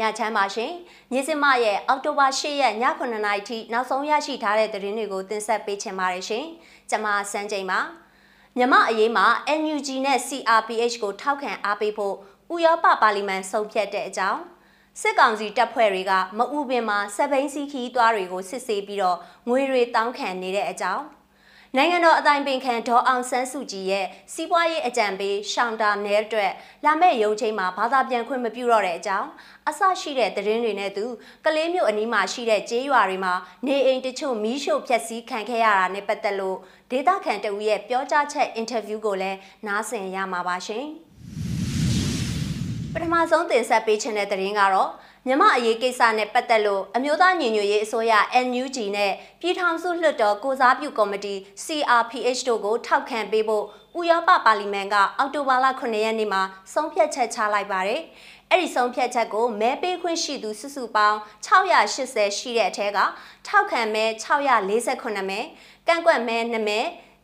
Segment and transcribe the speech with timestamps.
[0.00, 0.72] ညချမ်းပါရှင်။
[1.12, 6.44] ညီစင်မရဲ့အောက်တိုဘာ10ရက်ည9:00နာရီထိနောက်ဆုံးရရှိထားတဲ့သတင်းတွေကိုတင်ဆက်ပေးချင်ပါတယ်ရှင်။
[6.90, 7.80] ကျွန်မစန်းချိန်ပါ။
[8.58, 9.26] မြမအရေးမှာ
[9.60, 12.14] NUG နဲ့ CRPH ကိုထောက်ခံအားပေးဖို့
[12.54, 14.42] ဥရောပပါလီမန်ဆုံးဖြတ်တဲ့အကြောင်း
[15.00, 19.18] စစ်ကောင်စီတပ်ဖွဲ့တွေကမအူပင်မှာစပိန်စီခီးသွားတွေကိုစစ်ဆေးပြီးတော့
[19.48, 21.04] ငွေတွေတောင်းခံနေတဲ့အကြောင်း
[21.78, 26.52] နိုင်ငံတော်အတိုင်ပင်ခံဒေါ်အောင်ဆန်းစုကြည်ရဲ့စီးပွားရေးအကြံပေးရှောင်းတာနယ်အတွက်
[26.84, 29.28] လာမယ့်ရုံချိန်မှာဘာသာပြန်ခွင့်မပြုတော့တဲ့အကြောင်း
[29.68, 31.04] အဆရှိတဲ့သတင်းတွေနဲ့သူ
[31.44, 33.34] ကလေးမျိုးအနီးမှာရှိတဲ့ကျေးရွာတွေမှာ
[33.66, 36.58] နေအိမ်တချို့မီးရှို့ဖျက်ဆီးခံခဲ့ရတာနဲ့ပတ်သက်လို့
[36.90, 40.86] ဒေတာခန်တဦးရဲ့ပြောကြားချက်အင်တာဗျူးကိုလည်းနားဆင်ရမှာပါရှင်
[42.92, 44.90] ပထမဆုံးတင်ဆက်ပေးခြင်းတဲ့သတင်းကတော့
[45.28, 48.12] မြမအရေးကိစ္စနဲ့ပတ်သက်လို့အမျိုးသားညီညွတ်ရေးအစိုးရ
[48.46, 53.64] NUG နဲ့ပြည်ထောင်စုလွှတ်တော်ကိုစားပြုကော်မတီ CRPH တို့ကိုထောက်ခံပေးဖို့
[53.98, 58.00] ဥရောပပါလီမန်ကအောက်တိုဘာလ9ရက်နေ့မှာဆုံးဖြတ်ချက်ချလိုက်ပါတယ်။
[58.50, 62.98] အဲ့ဒီဆုံးဖြတ်ချက်ကိုမဲပေးခွင့်ရှိသူစုစုပေါင်း680ရှိတဲ့အထက်က
[63.46, 65.40] ထောက်ခံမဲ648မဲ
[65.86, 66.80] ကန့်ကွက်မဲ2မဲ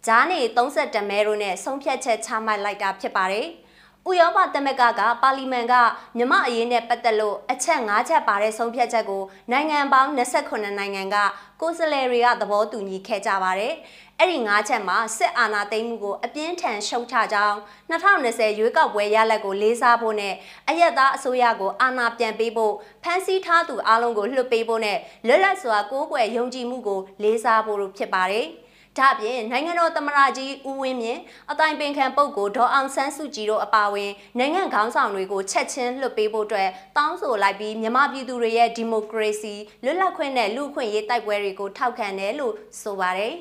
[0.07, 3.49] ဂျားနေ32မဲတို့နဲ့ဆုံးဖြတ်ချက်ချမှတ်လိုက်တာဖြစ်ပါတယ်။
[4.09, 5.75] ဥရောပသမဂ္ဂကပါလီမန်က
[6.17, 11.17] မြမအရေးနဲ့ပတ်သက်လို့အချက်၅ချက်ပါတဲ့ဆုံးဖြတ်ချက်ကိုနိုင်ငံပေါင်း28နိုင်ငံက
[11.61, 13.75] ကိုယ်စားလှယ်တွေကသဘောတူညီခဲ့ကြပါတယ်။
[14.19, 17.57] အဲ့ဒီ၅ချက်မှာစစ်အာဏာသိမ်းမှုကိုအပြင်းထန်ရှုတ်ချကြောင်း
[17.91, 20.35] 2020ရွေးကောက်ပွဲရလဒ်ကိုလေးစားဖို့နဲ့
[20.69, 28.49] အယက်သားအစိုးရကိုအာဏာပြန်ပေးဖို့ဖမ်းဆီးထားသူအလုံးကိုလွှတ်ပေးဖို့နဲ့လွတ်လပ်စွာကိုးကွယ်ယုံကြည်မှုကိုလေးစားဖို့ဖြစ်ပါတယ်။
[28.99, 39.55] ဒါ့အပြင်နိုင်ငံတော်သမ္မတကြီးဦးဝင်းမြင့်အတိုင်ပင်ခံပုဂ္ဂိုလ်ဒေါ်အောင်ဆန်းစုကြည်တို့အပါအဝင်နိုင်ငံခေါင်းဆောင်တွေကိုချက်ချင်းလွှတ်ပေးဖို့အတွက်တောင်းဆိုလိုက်ပြီးမြန်မာပြည်သူတွေရဲ့ဒီမိုကရေစီ
[39.85, 43.35] လွတ်လပ်ခွင့်နဲ့လူ့အခွင့်အရေးတိုက်ပွဲတွေကိုထောက်ခံတယ်လို့ဆိုပါတယ်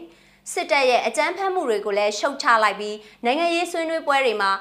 [0.52, 4.52] စစ်တပ်ရဲ့အကြမ်းဖက်မှုတွေကိုလည်းရှုတ်ချလိုက်ပြီးနိုင်ငံရေးဆွေးနွေးပွဲတွေမှာ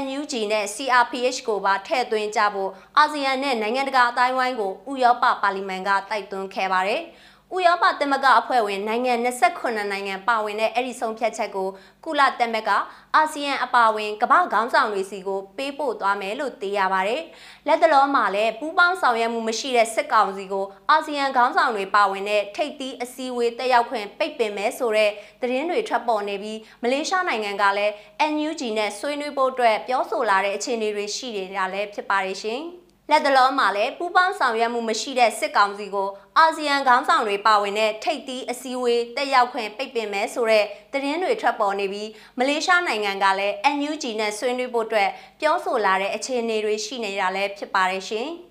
[0.00, 7.02] NUG နဲ့ CRPH ကိုပါထည့်သွင်းကြဖို့အာဆီယံနဲ့နိုင်ငံတကာအတိုင်းဝိုင်းကိုဥရောပပါလီမန်ကတိုက်တွန်းခဲ့ပါတယ်။
[7.56, 11.68] ဥရောပသမဂ္ဂအဖွဲ့ဝင်နိုင်ငံ28နိုင်ငံပါဝင်တဲ့အဲ့ဒီဆုံးဖြတ်ချက်ကို
[12.04, 12.70] ကုလသမဂ္ဂ
[13.16, 17.22] အာဆီယံအပါအဝင်ကမ္ဘာခေါင်းဆောင်တွေစီကိုပေးပို့သွားမယ်လို့သိရပါတယ်။
[17.66, 25.10] လက်တလုံးမှာလည်းပူးပေါင်းဆောင်ရွက်မှုမရှိတဲ့စစ်ကောင်စီကိုအာဆီယံခေါင်းဆောင်တွေပါဝင်တဲ့ထိပ်သီးအစည်းအဝေးတက်ရောက်ခွင့်ပိတ်ပင်မယ်ဆိုတဲ့
[25.40, 27.92] သတင်းတွေထွက်ပေါ်နေပြီးမလေးရှားနိုင်ငံကလည်း
[28.32, 32.62] NUG နဲ့ဆွေးနွေးဖို့အတွက်ပြောဆိုလာတဲ့အခြေအနေတွေရှိနေတာလည်းဖြစ်ပါတယ်ရှင်။
[33.12, 45.10] လက်တလုံးမှာလည်းပူးပေါင်းဆောင်ရွက်မှုမရှိတဲ့စစ်ကောင်စီကိုအာဆီယံခေါင်းဆောင်တွေပါဝင်တဲ့ထိပ်သီးအစည်းအဝေးတက်ရောက်ခွင့်ပိတ်ပင်မဲဆိုတဲ့သတင်းတွေထွက်ပေါ်နေပြီးမလေးရှားနိုင်ငံကလည်း NUG နဲ့ဆွေးနွေးဖို့အတွက်
[45.40, 48.28] ပြောဆိုလာတဲ့အခြေအနေတွေရှိနေတာလည်းဖြစ်ပါတယ်ရှင်။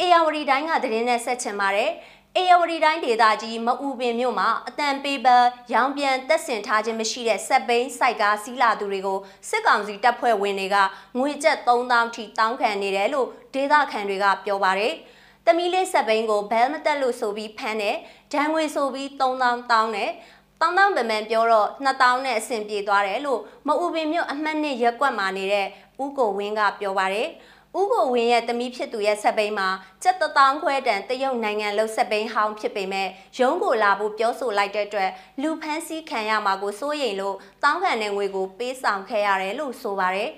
[0.00, 1.90] အေယာဝတီတိုင်းကသတင်းနဲ့ဆက်ချင်ပါတယ်။
[2.38, 5.36] အေယဝတီတိုင်းဒေသကြီးမအူပင်မြို့မှာအတန်ပေပါ
[5.72, 10.76] ရောင်ပြန်တက်ဆင်ထားခြင်းမရှိတဲ့စက်ဘိန်းစိုက်ကားစီးလာသူတွေကိုစစ်ကောင်စီတပ်ဖွဲ့ဝင်တွေက
[11.18, 14.92] ငွေကျပ်3000ထိတောင်းခံနေတယ်လို့ဒေသခံတွေကပြောပါတယ်။
[15.46, 17.96] တမီးလေးစက်ဘိန်းကိုဘဲမတက်လို့ဆိုပြီးဖမ်းတယ်။
[18.32, 20.10] ဒဏ်ငွေဆိုပြီး3000တောင်းတယ်။
[20.60, 25.66] တောင်းတောင်းပမန်ပြောတော့2000နဲ့အဆင်ပြေသွားတယ်လို့မအူပင်မြို့အမှတ်နှစ်ရက်ကွက်မှာနေတဲ့
[26.02, 27.28] ဦးကိုဝင်းကပြောပါတယ်။
[27.80, 29.68] ဦးကိုဝင်းရဲ့သမီးဖြစ်သူရဲ့ဆက်ပိန်မှာ
[30.02, 35.10] ကျက်တထောင်ခွဲတန်တရုတ်နိုင်ငံလုံးဆက်ပိန်ဟောင်းဖြစ်ပေမဲ့ရုံးကိုလာဖို့ပြောဆိုလိုက်တဲ့အတွက်
[35.42, 40.30] လူဖန်းစည်းခံရမှာကိုစိုးရိမ်လို့တောင်းခံတဲ့ငွေကိုပေးဆောင်ခဲ့ရတယ်လို့ဆိုပါတယ်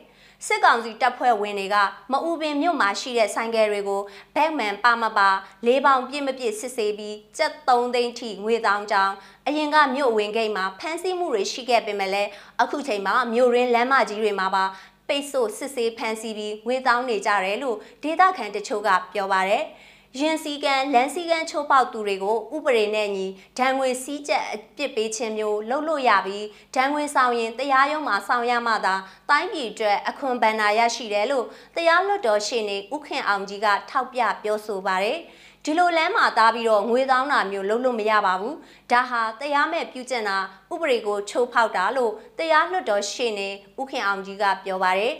[0.47, 1.77] စစ်ကောင်စီတပ်ဖွဲ့ဝင်တွေက
[2.12, 4.03] မအူပင်မြို့မှာရှိတဲ့ဆိုင်ကယ်တွေကို
[4.34, 5.28] ဘက်မန်ပါမပါ
[5.66, 9.15] လေးပေါင်ပြည့်မပြည့်စစ်ဆေးပြီးကျပ်3သိန်းထိငွေတောင်းကြောင်း
[9.47, 12.31] အရင်ကမြို့ဝင်ဂိတ်မှာဖမ်းဆီးမှုတွေရှိခဲ့ပေမဲ့လည်း
[12.62, 14.65] အခုချိန်မှာမြို့ရင်းလမ်းမကြီးတွေမှာပါ
[15.09, 19.65] ပိတ်ဆို့စစ်ဆေးဖမ်းဆီးပြီးငွေတောင်းနေကြတယ်လို့ဒေသခံတချို့ကပြောပါတယ်။
[20.21, 23.27] ရင်စီကံလန်စီကံချိုးပေါက်သူတွေကိုဥပဒေနဲ့ညီ
[23.59, 26.47] ဒဏ်ငွေစည်းကြက်အပြစ်ပေးခြင်းမျိုးလုပ်လို့ရပြီး
[26.77, 28.95] ဒဏ်ငွေဆောင်ရင်တရားရုံးမှာဆောင်ရမှသာ
[29.31, 31.47] တိုင်းပြည်အတွက်အခွန်ဘဏ္ဍာရရှိတယ်လို့
[31.77, 35.19] တရားလွှတ်တော်ရှေ့နေဥခင်အောင်ကြီးကထောက်ပြပြောဆိုပါတယ်။
[35.71, 38.57] ဒီလိုလမ်းမှာသားပြီးတော့ငွေတောင်းတာမျိုးလုပ်လို့မရပါဘူး
[38.91, 40.39] ဒါဟာတရားမဲ့ပြုကျင့်တာ
[40.72, 43.48] ဥပဒေကိုချိုးဖောက်တာလို့တရားလွှတ်တော်ရှေ့နေ
[43.81, 45.15] ဥခင်အောင်ကြီးကပြောပါတယ်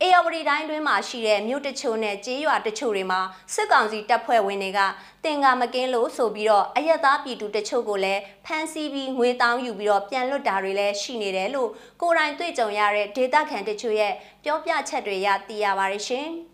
[0.00, 3.20] အေယဝတီတိုင်းတွင်းမှာရှိတဲ့မြို့တချို့နဲ့ကျေးရွာတချို့တွေမှာ
[3.54, 4.80] စစ်ကောင်စီတပ်ဖွဲ့ဝင်တွေက
[5.24, 11.70] တင်ကာမကင်းလို့ဆိုပြီးတော့အယက်သားပြည်သူတချို့ကိုလည်းဖမ်းဆီးပြီးငွေတောင်းယူပြီးတော့ပြန်လွတ်တာတွေလည်းရှိနေတယ်လို့
[12.00, 14.12] ကိုယ်တိုင်တွေ့ကြုံရတဲ့ဒေသခံတချို့ရဲ့
[14.44, 16.30] ပြောပြချက်တွေရသိရပါတယ်ရှင်။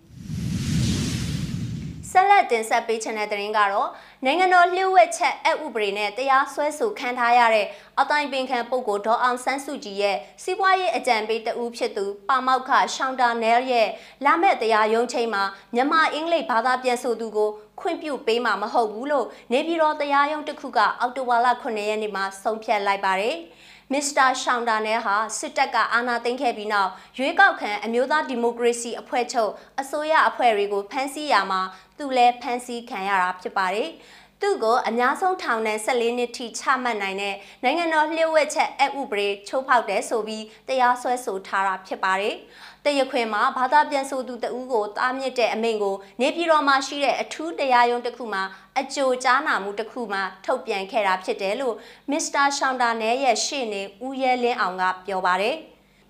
[2.17, 3.89] ဆက်လက်တင်ဆက်ပေးချင်တဲ့သတင်းကတော့
[4.25, 7.67] နိုင်ငံတော်လျှို့ဝှက်ချက်အဥပဒေနဲ့တရားစွဲဆိုခံထားရတဲ့
[8.01, 13.89] အတိုင်းပင်ခံပုဂ္ဂိုလ်ဒေါ်အောင်ဆန်းစုကြည်ရဲ့စီးပွားရေးအကြံပေးတဦးဖြစ်သူပါမောက်ခရှောင်းတာနယ်ရဲ့
[14.25, 15.43] လာမဲ့တရားရုံးချိန်မှာ
[15.75, 23.37] မြန်မာအင်္ဂလိပ်ဘာသာပြန်ဆိုသူကိုခွင့်ပြုပေးမှာမဟုတ်ဘူးလို့နေပြည်တော်တရားရုံးတစ်ခုကအောက်တိုဘာလ9ရက်နေ့မှာဆုံးဖြတ်လိုက်ပါတယ်။
[23.93, 31.61] မမစ္စတာရှောင်းတာနယ်ဟာစစ်တပ်ကအာဏာသိမ်းခဲ့ပြီးနောက်ရွေးကောက်ခံအမျိုးသားဒီမိုကရေစီအဖွဲ့ချုပ်အစိုးရအဖွဲ့တွေကိုဖမ်းဆီးရမှာ
[31.99, 33.91] သူလည်းဖမ်းဆီးခံရတာဖြစ်ပါတယ်။
[34.41, 42.37] သူ့ကိုအများဆုံးထောင်ဒဏ်14နှစ်ထိချမှတ်နိုင်တဲ့နိုင်ငံတော်လျှို့ဝှက်ချက်အက်ဥပဒေချိုးဖောက်တယ်ဆိုပြီးတရားစွဲဆိုထားတာဖြစ်ပါတယ်။
[42.85, 48.43] တရခွင်မှာဘာသာပြန်ဆိုသူတဦးကိုတားမြစ်တဲ့အမိန့်ကိုနေပြည်တော်မှာရှိတဲ့အထူးတရားရုံးတစ်ခုမှာ
[48.81, 51.75] အကြိုကြားနာမှုတစ်ခုမှာထုတ်ပြန်ခဲ့တာဖြစ်တယ်လို့
[52.11, 55.57] မစ္စတာရှောင်းတာနဲရဲ့ရှေ့နေဦးရဲလင်းအောင်ကပြောပါတယ်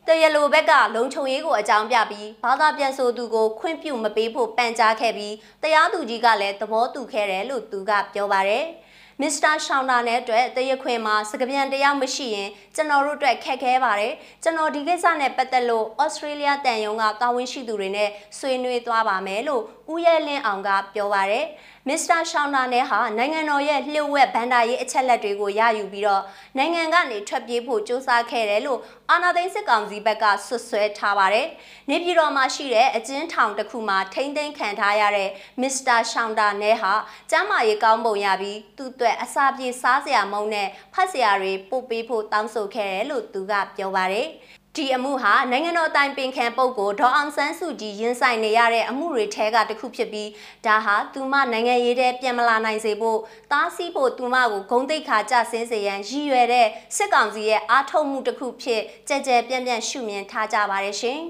[0.08, 8.64] တရလိုဘက်ကလုံခြုံရေးကိုအကြောင်းပြပြီးဘာသာပြန်ဆိုသူကိုခွင့်ပြုမပေးဖို့ပန်ကြားခဲ့ပြီးတရားသူကြီးကလည်းသဘောတူခဲ့တယ်လို့သူကပြောပါတယ်။
[9.22, 14.12] မစ္စတာရှောင်းတာနဲ့အတွက်တရခွင်မှာစကပြန်တရားမရှိရင်ကျွန်တော်တို့အတွက်ခက်ခဲပါတယ်
[14.42, 19.62] ကျွန်တော်ဒီကိစ္စနဲ့ပတ်သက်လို့ဩစတြေးလျတန်ယုံကတာဝန်ရှိသူတွေနဲ့ဆွေးနွေးသွားပါမယ်လို့
[19.92, 21.46] ဦးရဲလင်းအောင်ကပြောပါတယ်
[21.88, 26.22] မစ္စတာရှောင်းနာနဲ့ဟာနိုင်ငံတော်ရဲ့လှုပ်ဝက်ဗန္ဒာရေးအချက်လက်တွေကိုရယူပြီးတော့
[26.56, 28.80] နိုင်ငံကနေထွက်ပြေးဖို့စ조사ခဲ့တယ်လို့
[29.10, 31.46] အာနာသိန်းစစ်ကောင်စီဘက်ကဆွဆွဲထားပါတယ်။
[31.90, 35.30] နေပြည်တော်မှာရှိတဲ့အကျဉ်းထောင်တစ်ခုမှာထိမ့်သိမ်းခံထားရတဲ့
[35.60, 36.92] မစ္စတာရှောင်းတာနဲ့ဟာ
[37.30, 44.28] ကျမ်းမာရေးကောင်းပုံရပြီးသူ့အတွက်အစာပြေစားစရာမုံနဲ့ဖတ်စရာတွေပို့ပေးဖို့တောင်းဆိုခဲ့တယ်လို့သူကပြောပါတယ်။
[44.76, 50.30] ဒီအမှုဟာနိုင်ငံတော်တိုင်ပင်ခံပုဂ္ဂိုလ်ဒေါ်အောင်ဆန်းစုကြည်ရင်ဆိုင်နေရတဲ့အမှုတွေထဲကတစ်ခုဖြစ်ပြီး
[50.66, 53.18] ဒါဟာသူမနိုင်ငံရေးတဲ့ပြန်မလာနိုင်စေဖို့
[53.52, 61.20] တားဆီးဖို့သူမကိုဂုံတိတ်ခါကြဆင်းစေရန်ရည်ရွယ်တဲ့စစ်ကောင်စီရဲ့အားထုတ်မှုတစ်ခုဖြစ်ကြဲကြဲပြန့်ပြန့်ရှုမြင်ထားကြပါတယ်ရှင်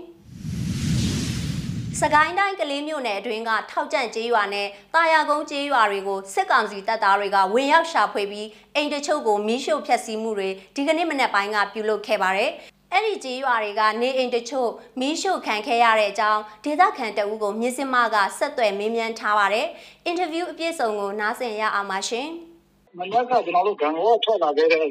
[2.00, 12.52] စကိုင်းတိုင်းကလေးမြို့နယ်အတွင်းကထောက်ကြန့်ကျေးရွာနဲ့တာယာကုန်းကျေးရွာတွေကိုစစ်ကောင်စီတပ်သားတွေကဝင်ရောက်ရှာဖွေပြီးအိမ်တချို့ကိုမီးရှို့ဖျက်ဆီးမှုတွေဒီကနေ့မနက်ပိုင်းကပြုလုပ်ခဲ့ပါတယ်
[12.92, 19.66] အဲ့ဒီကြေးရွာတွေကနေအိမ်တချို့မီးရှို့ခံခဲ့ရတဲ့အကြောင်းဒေသခံတအုပ်ကိုမြစ်စမကဆက်သွယ်မေးမြန်းထားပါတယ်။
[20.04, 22.26] အင်တာဗျူးအပြည့်စုံကိုနားဆင်ရအောင်ပါရှင်။
[22.98, 24.86] မနက်ကကျွန်တော်တို့ကံရောထွက်လာခဲ့တဲ့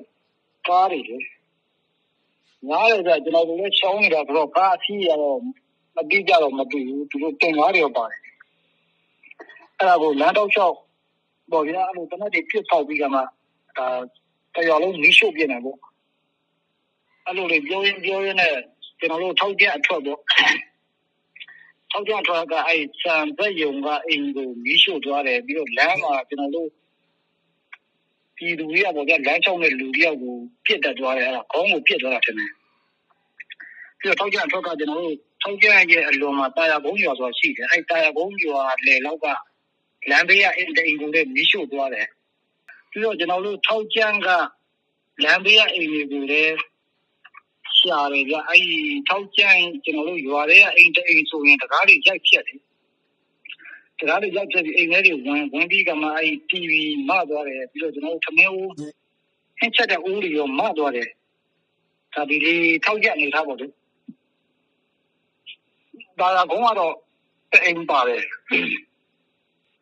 [0.68, 1.18] ကားတွေလေ။
[2.70, 5.40] ညားရကြကျွန်တော်တို့လည်းရှောင်းနေတာဆိုတော့ကားအစီးရတော့
[5.96, 8.20] မတိကြတော့မတူဘူးသူတို့တင်ကားတွေပါတယ်။
[9.78, 10.76] အဲ့ဒါကိုလမ်းတော့လျှောက်
[11.52, 13.20] ပေါ်ရအဲ့လိုတနက်တွေပြစ်ဖောက်ပြီးကမှ
[13.78, 13.88] ဒါ
[14.56, 15.78] တရားလုံးမီးရှို့ပြနေပေါ့။
[17.26, 18.56] အဲ့လိုတွေပြောရင်းပြောရင်းနဲ့
[19.00, 20.20] ကျွန်တော်တို့ထောက်ကြအထွက်ပေါ့
[21.92, 26.70] ထောက်ကြအထွက်ကအဲ့စံသက်ယုံကအိမ်ကိုမီးရှို့သွားတယ်ပြီးတော့လမ်းမှာကျွန်တော်တို့
[28.38, 30.36] ပြည်သူတွေကပေါ့ဗျာလမ်းချောင်းတဲ့လူတယောက်ကို
[30.66, 32.52] ပြစ်တက်သွားတယ်အဲ့ဒါခေါင်းကိုပြစ်သွားတာထင်တယ်
[34.00, 39.26] ပြီးတော့ထောက်ကြအထွက်ကကျွန်တော်တို့ထောက်ကြရဲ့အလွန်မှာတာယာဘုံရွာဆိုတာရှိတယ်အဲ့တာယာဘုံရွာလေလောက်က
[40.10, 42.08] လမ်းဘေးကအင်တိန်ကိုလည်းမီးရှို့သွားတယ်
[42.92, 44.30] ပြီးတော့ကျွန်တော်တို့ထောက်ကြက
[45.24, 46.56] လမ်းဘေးကအိမ်တွေကိုလည်း
[47.86, 48.80] ရှာတယ်ဗျအဲ့ဒီ
[49.10, 52.60] ထောက်ကျန်းကျွန်တော်တို့ရွာထဲကအိမ်တအိမ်ဆိုရင်တကားတွေရိုက်ဖြတ်တယ်
[54.00, 56.72] တကားတွေရိုက်ဖြတ်ပြီးအိမ်ထဲတွေဝင်ဝင်ပြီးကမှအဲ့ဒီ TV
[57.10, 58.72] မသွားတယ်ပြီးတော့ကျွန်တော်တို့သမင်းဦး
[59.60, 61.08] ဟင်းချက်တဲ့ဦးတွေရောမသွားတယ်
[62.14, 63.68] ဒါဒီလေးထောက်ကျအနေထားပေါ့လေ
[66.20, 66.94] ဒါကကုန်းကတော့
[67.66, 68.22] အိမ်ပါတယ်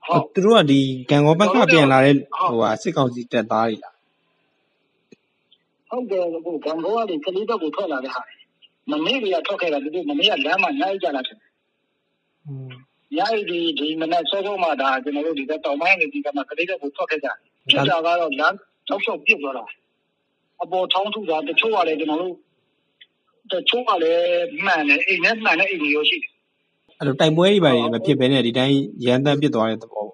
[0.05, 0.79] ဟုတ်သူတို့ကဒီ
[1.09, 2.15] ကံကောဘက်ကပြန်လာတဲ့
[2.49, 3.92] ဟိုဟာစစ်ကောင်စီတပ်သားတွေလား
[5.93, 8.21] ဟုတ်တယ်ကိုကံဘောကနေကလေးဘက်ကိုထွက်လာတဲ့ဟာ
[8.91, 11.37] မမေးတွေကထွက်ခဲ့တာသူတို့မမေးကလမ်းမှာညှိုက်ကြတာတယ်
[13.17, 17.27] ညှိုက်ဒီဒီမနက်စောစောမှဒါကျွန်တော်တို့ဒီတောင်ပိုင်းနေဒီကမှကလေးဘက်ကိုထွက်ခဲ့ကြ
[17.69, 18.55] ဖြစ်တာကတော့လမ်း
[18.89, 19.65] တောက်လျှောက်ပြစ်သွားတာ
[20.63, 22.35] အပေါ်ထောင်းထုတာတချို့ကလည်းကျွန်တော်တို့
[23.51, 24.25] တချို့ကလည်း
[24.65, 26.31] မှန်တယ်အိမ်နဲ့မှန်တဲ့အိမ်တွေရောရှိတယ်
[26.97, 30.05] အဲ့လိုတိုက်ပွဲတွေပါမဖြစ်ဘဲနဲ့ဒီတိုင်းရန်တမ်းပြစ်သွားတဲ့သဘော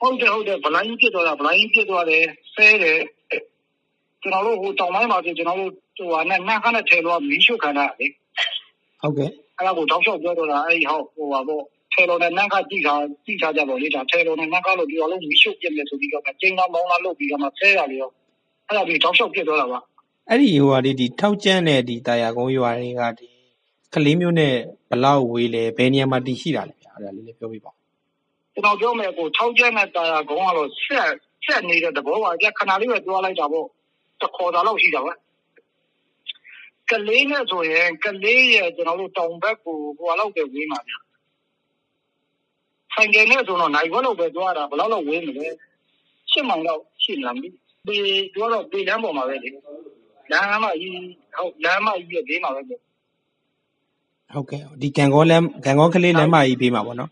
[0.00, 2.24] ဟုတ်တယ်ဟုတ်တယ်ဗလိုင်းပြစ်သွားတာဗလိုင်းပြစ်သွားတယ်
[2.54, 2.98] ဆဲတယ်
[4.24, 8.06] ကျွန်တော်တို့ဟိုတောင်ပိုင်းမှာဆိုကျွန်တော်တို့ဟိုဟာနဲ့နှမ်းခါနဲ့ထဲတော့မီးရှို့ခံတာလေ
[9.02, 11.62] ဟုတ်ကဲ့အဲ့ဒါကိုတောက်လျှောက်ပြောတော့တာအဲ့ဟောဟိုပါပေါ့
[11.92, 18.10] ထဲတော်နဲ့နှမ်းခါကြည့်တာကြည့်ထားကြပါလေဒါထဲတော်နဲ့နှမ်းခါလို့ဒီလိုလုံးမီးရှို့ပြစ်မယ်ဆိုပြီးတော့ကျင်းသားမောင်းလာလုပ်ပြီးတော့မှဆဲရလေရော
[18.66, 19.78] အဲ့ဒါပြီးတောက်လျှောက်ပြစ်သွားတာပါ
[20.28, 23.28] အဲ့ဒီဟိုဟာဒီဒီထောက်ကျန်းတဲ့ဒီတာယာကုန်းရွာတွေကဒီ
[23.94, 24.54] ကလေးမျိုးနဲ့
[24.90, 27.72] ဘလောက်ဝေးလဲဘယ်နေရာမှာတည်ရှိတာလဲဗျာအဲ့ဒါလေးလည်းပြောပြပါ
[28.54, 31.10] ကျွန်တော်ပြောမယ်ကိုထောက်ကျန်းတဲ့တာယာကုန်းကတော့ဆက်
[31.44, 33.66] ဆက်နေတဲ့သဘောပါကြခဏလေးပဲတွားလိုက်တာပေါ့
[34.24, 35.12] တခေါ်တာလောက်ရှိတာပဲ
[36.90, 40.94] ကလေးနဲ့ဆိုရင်ကလေးရဲ့ကျွန်တော်တို့တောင်ဘက်ကိုဟိုလောက်ပဲဝေးမှာဗျ
[42.92, 45.48] ဆိုင်ကယ်နဲ့ဆိုတော့နိုင်ဘက်လောက်ပဲသွားတာဘယ်လောက်လောက်ဝေးမလဲ
[46.30, 47.48] ရှစ်မောင်လောက်ရှိလာပြီ
[47.86, 47.96] ဒီ
[48.34, 49.48] တော့တော့ဒီလမ်းပေါ်မှာပဲလေ
[50.30, 50.92] လမ်းမကြီး
[51.36, 57.10] ဟုတ်လမ်းမကြီးရဲ့ဘေးမှာပဲဟုတ်ကဲ့ဒီကံကောလမ်းကံကောကလေးလမ်းမကြီးဘေးမှာပေါ့နော်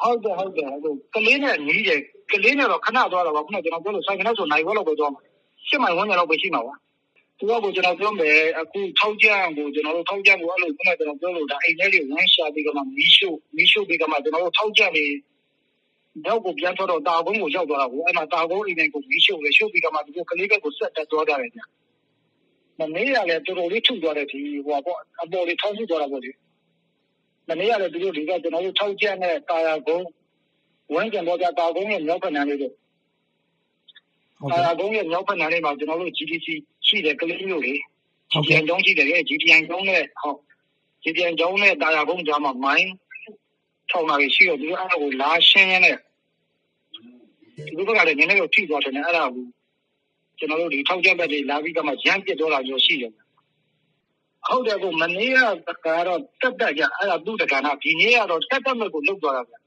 [0.00, 2.00] ဟုတ်တယ်ဟုတ်တယ်ဟုတ်ကလေးနဲ့နီးတယ်
[2.32, 5.20] ကလေးနဲ့တော့ခဏသွားတာပါခုနကကျွန်တော်ပြောလို့ဆိုင်ကယ်နဲ့ဆိုနိုင်ဘက်လောက်ပဲသွားမှာ
[5.68, 6.74] ရှစ်မိုင်ဝန်းကျင်လောက်ပဲရှိမှာပါ
[7.38, 15.06] သူကကိုကျွန်တော်ပြောမယ်အခုထောက်ကြံကိုကျွန်တော်တို့ထောက်ကြံကိုအဲ့လိုခုနကကျွန်တော်ပြောလို့ဒါအိမ်ထဲတွေဝန်းရှာပြီးကမှမီးရှို့မီးရှို့ပြီးကမှကျွန်တော်တို့ထောက်ကြံတွေ
[16.26, 21.60] တော့ကိုပြန်ထွက်တော့တာကုန်းကိုရောက်သွားတာကိုအဲ့မှာတာကုန်းအိမ်တိုင်းကိုမီးရှို့လေရှို့ပြီးကမှဒီကလေးဘက်ကိုဆက်တက်သွားကြတယ်ဗျ
[22.78, 26.30] မနေ့ကလည်းတော်တော်လေးထုသွားတယ်ဒီဟိုပေါ့အပေါ်လေးထောင်းထုသွားတာပေါ့လေ
[27.48, 30.06] မနေ့ကလည်းသူတို့ဒီကကျွန်တော်တို့ထောက်ချက်နဲ့တာယာကုန်း
[30.94, 32.74] ဝန်းကျင်ပေါ်ကတာကုန်းရဲ့မြောက်ဖက်နားလေးတို့
[34.40, 36.46] ဟုတ်တာကဲ့ယာကုန်းရဲ့မြောက်ဖက်နားလေးမှာကျွန်တော်တို့ GDC
[36.86, 37.74] ရှိတယ်ကလေးမျိုးလေ
[38.32, 40.38] ဟုတ် GDN ကဲ့ကျောင်းရှိတယ်လေ GDN ကျောင်းနဲ့ဟုတ်
[41.04, 42.90] GDN ကျောင်းနဲ့တာယာကုန်းကြားမှာမိုင်း
[43.90, 45.96] ထောင်လာရှိတော့သူတို့အဲ့ဒါကိုလာရှင်းရင်းနဲ့
[47.76, 49.46] ဒီဘက်ကလည်းနည်းနည်းတော့ထိသွားတယ်နဲ့အဲ့ဒါကို
[50.38, 53.12] ကျွန်တော်တို့ဒီထောက်ချက်ဘက်တွေလာပြီးတော့မှရမ်းပစ်တော့လာမျိုးရှိတယ်
[54.48, 55.32] ဟုတ်တယ်ကိုမနေ့
[55.68, 59.59] ကကတော့တက်တက်ကြအဲ့ဒါသူ့တက္ကနာဒီနေ့ကတော့တက်တက်မဲ့ကိုလုတ်သွားတာဗျဟို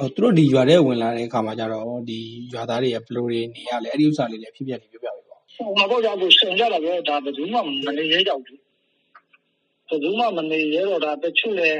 [0.00, 2.18] သူတို့ဒီရွာထဲဝင်လာတဲ့အခါမှာကျတော့ဒီ
[2.52, 8.58] ရွာသားတွေကဘယ်လိုတွေနေရလဲအဲ့ဒီဥစ္စာလေးလည်းဖြစ်ပြနေပြောပြပေးပါဦး။ဟိုမှာတော့ကြောက်ကိုရှင်ကြတာပဲဒါဘယ်သူမှမနေရဲကြောက်ဘူး။
[9.88, 11.70] ဘယ်သူမှမနေရဲတော့ဒါတချို့လေ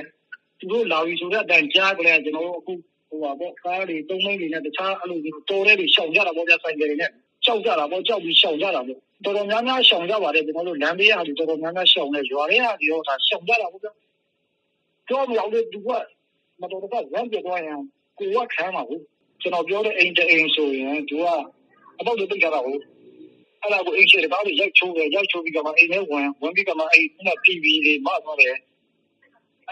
[0.58, 2.72] သူတို့လာပြီးဆိုတဲ့အတိုင်းကြားကြတယ်ကျွန်တော်တို့အခု
[3.08, 7.10] ဟိုပါပေါ့ကားတွေသုံးမိန်းတွေနဲ့တခြားအဲ့လိုမျိုးတော်တဲ့တွေရှောင်ကြတာပေါ့ဗျဆိုင်ကယ်တွေနဲ့
[7.44, 13.88] ကြောက်ကြတာပေါ့ကြောက်ပြီးရှောင်ကြတာပေါ့တော်တော်များများရှောင်ကြပါတယ်ကျွန်တော်တို့လမ်းဘေးကလူတော်တော်များများရှောင်နေရွာတွေကဒီတော့ဒါရှောင်ကြတာပေါ့ဗျ
[15.08, 15.88] ကြောက်မရောက်တဲ့သူက
[16.60, 17.80] မတော်တော့ရမ်းပြသွားရင်
[18.20, 19.02] ကိုကခံမှာဟုတ်
[19.42, 21.26] ကျွန်တော်ပြောတဲ့အိမ်တအိမ်ဆိုရင်သူက
[21.98, 22.80] အတော့တိတ်ကြတာဟုတ်
[23.62, 28.54] အဲ့ဒါကိုအိတ်ချေတကားတွေရိုက်ချိုးတယ်ရိုက်ချိုးပြီးတော့မှအိမ်ထဲဝင်ဝင်ပြီးတော့မှအဲ့ဒီက TV တွေမသွားတယ်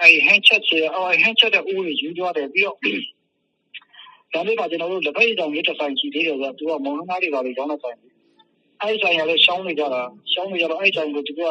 [0.01, 2.77] အဲ့ဟန်ချက်ချေအဲ့ဟန်ချက်တဲ့ဦးတွေယူသွားတယ်ပြီးတော့
[4.33, 7.99] ဒါလေးကကျွန်တော်တို့လက်ဖက်ကြောင်လေးတစ်ဆိုင်ရှိသေးတယ်ဆိုတော့သူကမောင်နှမတွေပါလေကျောင်းတဲ့ဆိုင်
[8.83, 10.03] အဲ့ဆိုင်ရလဲရှောင်းနေကြတာ
[10.33, 11.43] ရှောင်းနေကြတော့အဲ့ဆိုင်ကိုသူက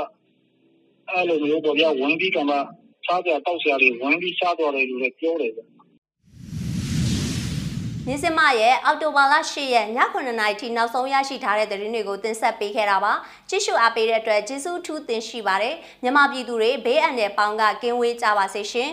[1.10, 2.58] အဲ့လိုမျိုးပေါ်ပြဝင်ပြီးတော့မှ
[3.06, 5.62] စားကြတောက်ဆရာတွေဝင်ပြီးစားသွားတယ်လို့လည်းပြောတယ်ဗျ
[8.10, 13.14] မြင်းစမရဲ့အောက်တိုဘာလ10ရက်ည9:00နာရီထိနောက်ဆုံးရရှိထားတဲ့သတင်းတွေကိုတင်ဆက်ပေးခဲ့တာပါ
[13.50, 18.92] ကြည့်ရှုအားပေးတဲ့အတွက်ကျေးဇူးထူးတင်ရှိပါတယ်မြမပြည်သူတွေဘေးအန္တရာယ်ပေါင်းကကင်းဝေးကြပါစေရှင်